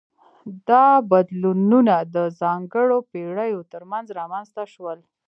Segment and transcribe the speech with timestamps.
[0.69, 4.99] دا بدلونونه د ځانګړو پیړیو ترمنځ رامنځته شول.